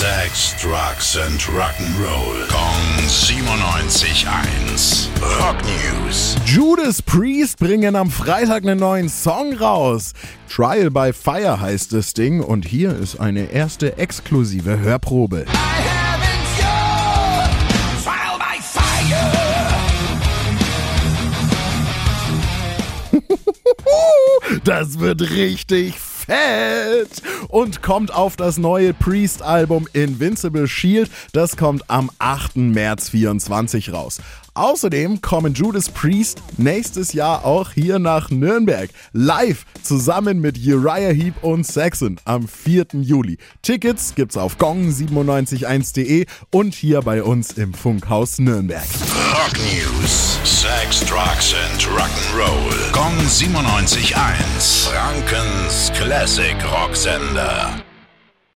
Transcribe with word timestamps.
Sex, 0.00 0.56
Drugs 0.58 1.18
and 1.18 1.38
Rock'n'Roll. 1.42 2.48
Kong 2.48 3.06
97.1. 3.06 5.10
Rock 5.38 5.62
News. 5.62 6.36
Judas 6.46 7.02
Priest 7.02 7.58
bringen 7.58 7.94
am 7.94 8.10
Freitag 8.10 8.62
einen 8.62 8.78
neuen 8.78 9.10
Song 9.10 9.52
raus. 9.52 10.14
Trial 10.48 10.90
by 10.90 11.12
Fire 11.12 11.60
heißt 11.60 11.92
das 11.92 12.14
Ding 12.14 12.40
und 12.40 12.64
hier 12.64 12.96
ist 12.96 13.20
eine 13.20 13.52
erste 13.52 13.98
exklusive 13.98 14.78
Hörprobe. 14.78 15.44
Das 24.64 24.98
wird 24.98 25.30
richtig 25.30 25.94
fett 26.26 27.22
und 27.48 27.82
kommt 27.82 28.14
auf 28.14 28.36
das 28.36 28.58
neue 28.58 28.94
Priest-Album 28.94 29.88
Invincible 29.92 30.68
Shield. 30.68 31.10
Das 31.32 31.56
kommt 31.56 31.88
am 31.88 32.10
8. 32.18 32.56
März 32.56 33.10
24 33.10 33.92
raus. 33.92 34.20
Außerdem 34.54 35.20
kommen 35.22 35.54
Judas 35.54 35.88
Priest 35.88 36.42
nächstes 36.56 37.12
Jahr 37.12 37.44
auch 37.44 37.70
hier 37.70 37.98
nach 37.98 38.30
Nürnberg. 38.30 38.90
Live 39.12 39.64
zusammen 39.82 40.40
mit 40.40 40.58
Uriah 40.58 41.12
Heep 41.12 41.42
und 41.42 41.66
Saxon 41.66 42.18
am 42.24 42.48
4. 42.48 42.86
Juli. 43.00 43.38
Tickets 43.62 44.14
gibt's 44.14 44.36
auf 44.36 44.58
gong971.de 44.58 46.26
und 46.50 46.74
hier 46.74 47.00
bei 47.02 47.22
uns 47.22 47.52
im 47.52 47.72
Funkhaus 47.74 48.38
Nürnberg. 48.38 48.86
Rock 49.32 49.56
News. 49.58 50.38
Sex, 50.44 51.00
Drugs 51.06 51.54
and 51.54 51.82
Rock'n'Roll. 51.82 52.92
Kong 52.92 53.16
97.1. 53.26 54.90
Frankens 54.90 55.29
Classic 56.10 56.56
Rocksender. 56.64 57.89